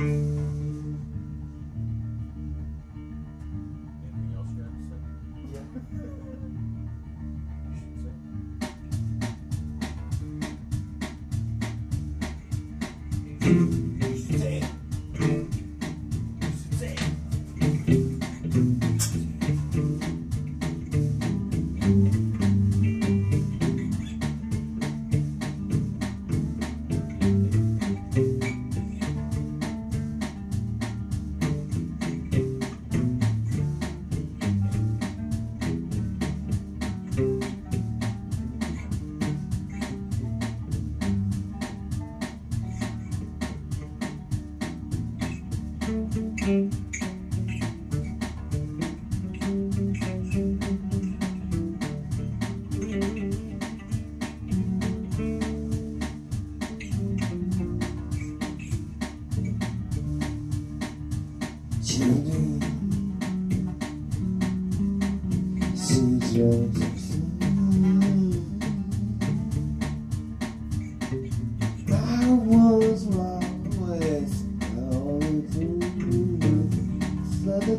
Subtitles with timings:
[0.00, 0.37] Anything
[46.48, 46.87] Children,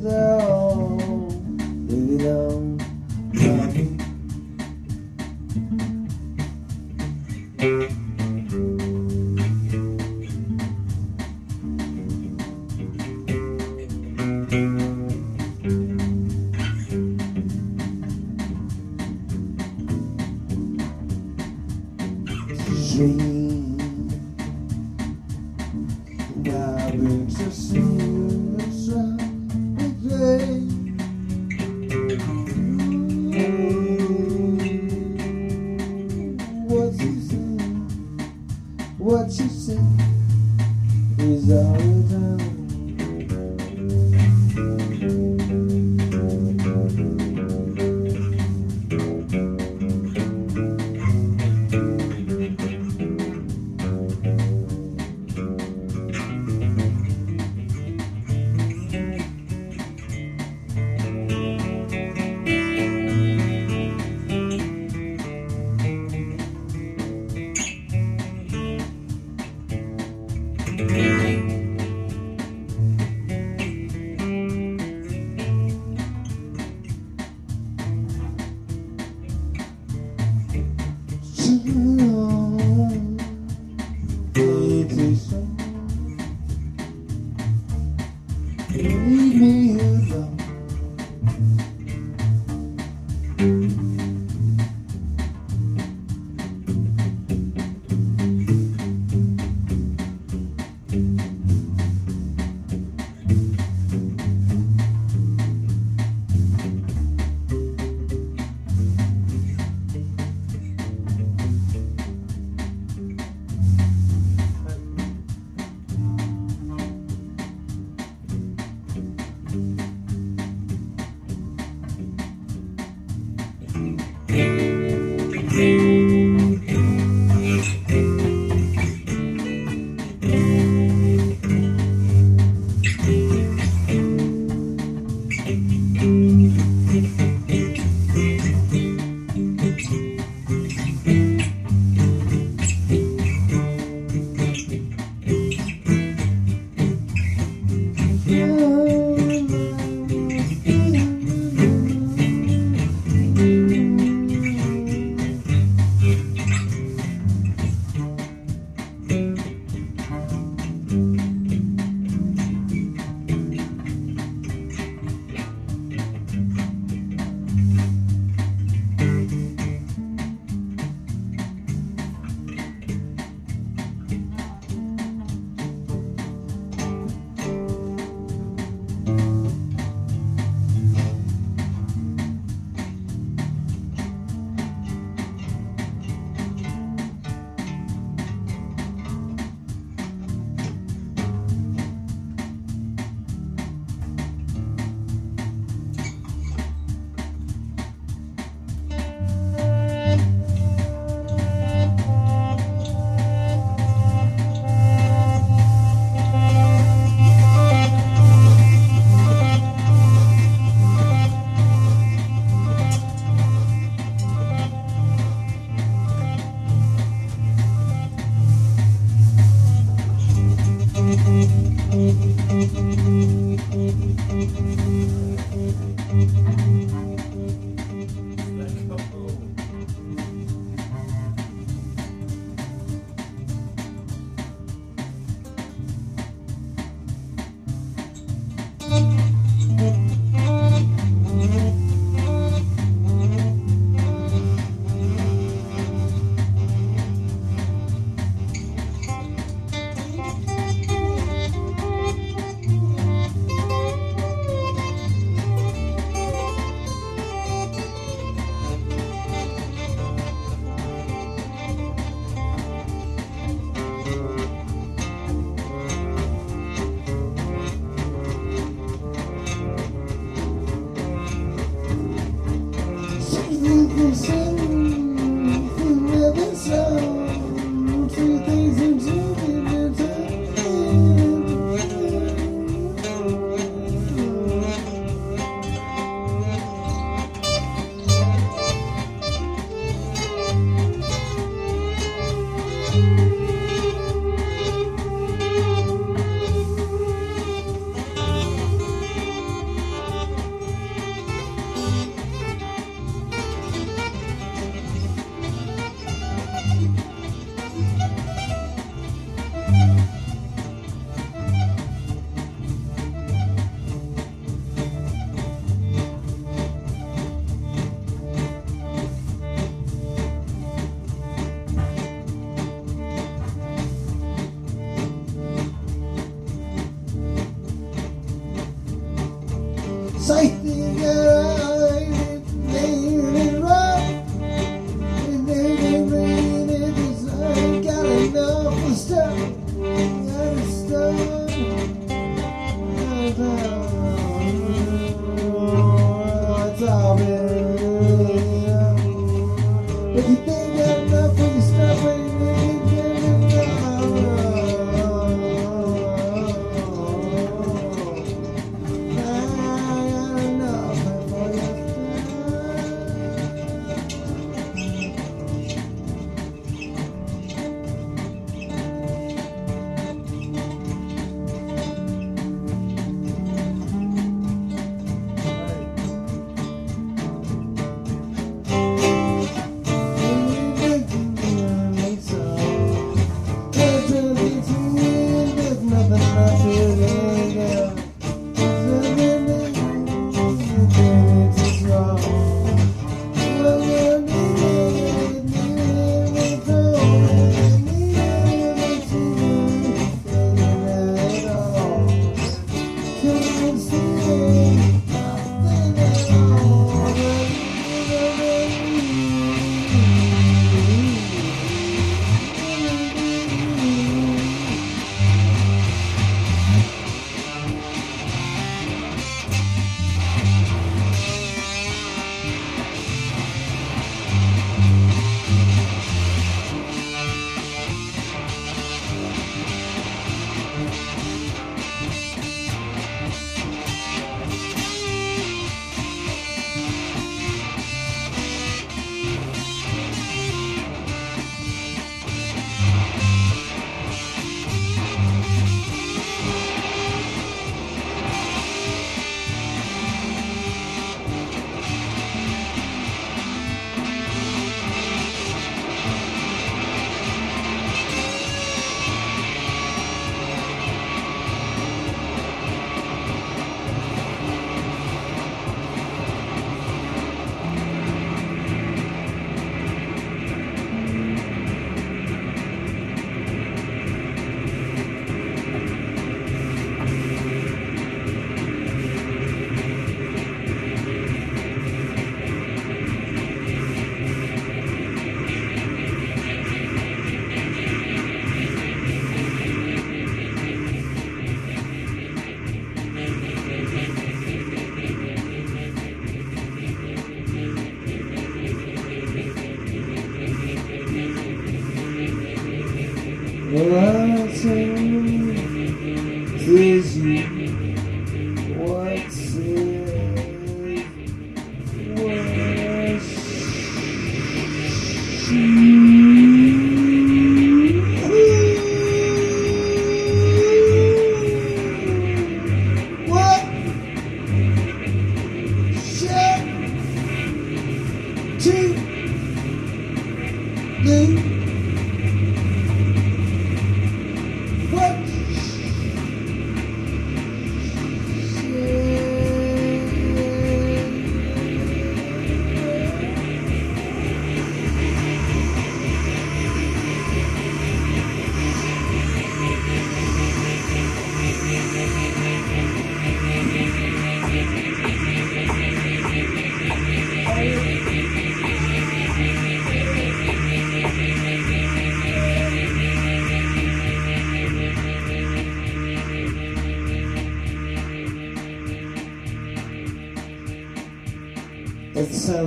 [0.00, 0.55] slow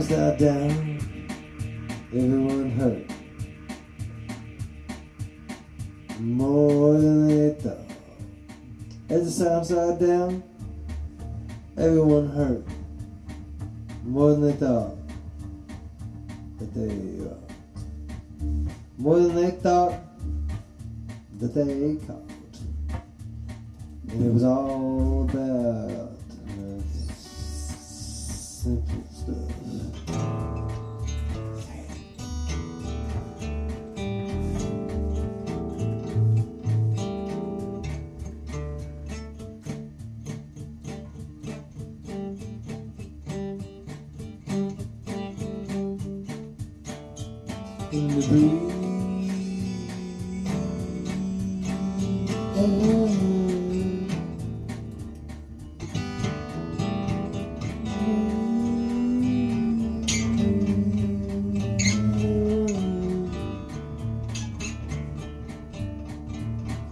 [0.09, 1.27] The down,
[2.11, 3.05] everyone hurt.
[6.19, 7.77] More than they thought.
[9.07, 10.41] As the sounds died down,
[11.77, 12.63] everyone hurt.
[14.03, 14.97] More than they thought.
[16.57, 17.37] That they, uh,
[18.97, 19.93] more than they thought
[21.37, 23.03] that they caught.
[24.09, 25.68] And it was all about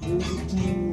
[0.07, 0.86] Just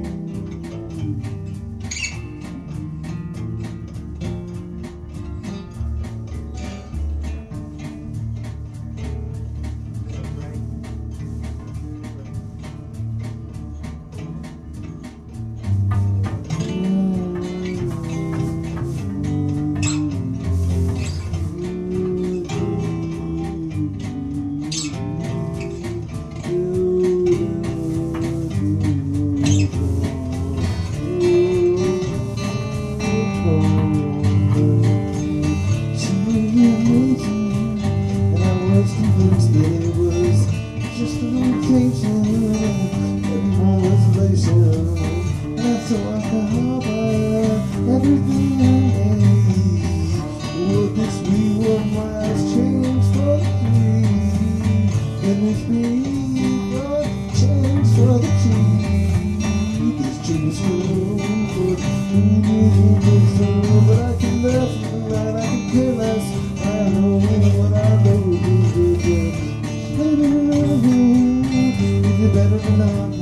[72.81, 73.14] it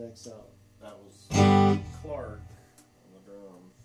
[0.00, 0.46] next song.
[0.80, 1.26] That was
[2.02, 2.40] Clark
[3.04, 3.76] on the drums.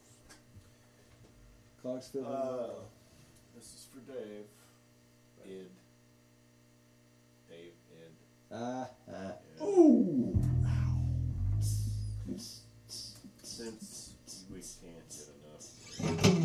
[1.81, 2.25] Clarksville.
[2.25, 2.83] Uh,
[3.55, 4.45] this is for Dave.
[5.45, 5.69] Id.
[7.49, 8.11] Dave, Id.
[8.53, 9.33] ah, ah.
[9.59, 9.65] Yeah.
[9.65, 10.41] Ooh.
[13.43, 14.13] Since
[14.51, 16.44] we can't get enough.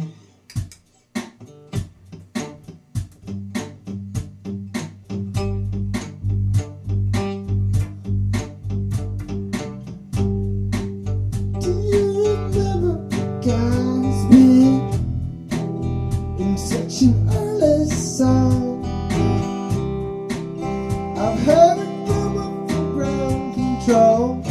[21.44, 24.49] Heard it from up from ground control.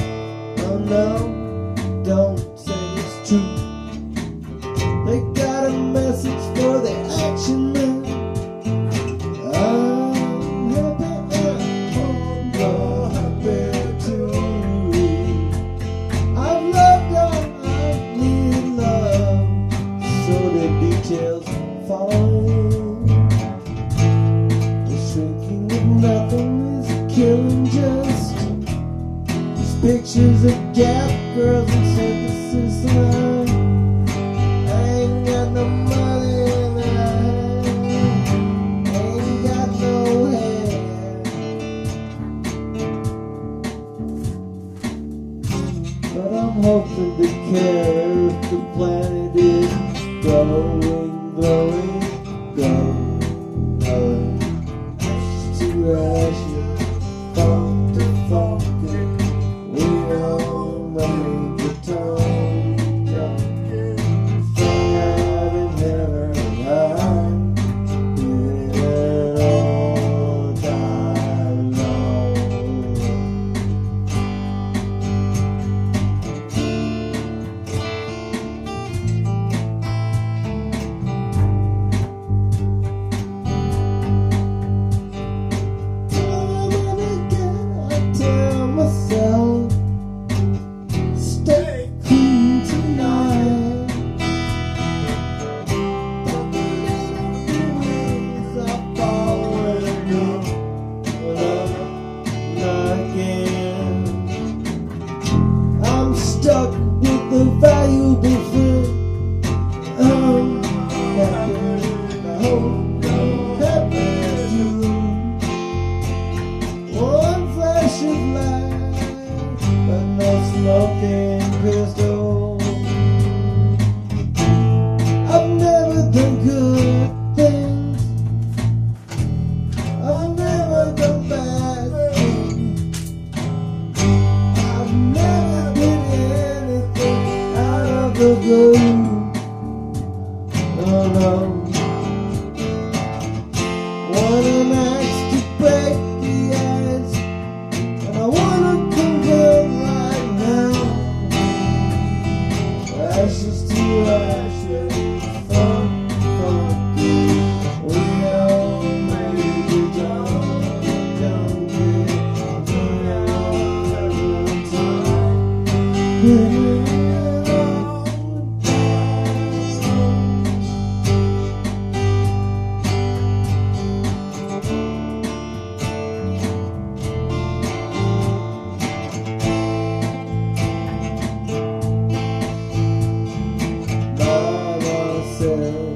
[185.49, 185.88] Mama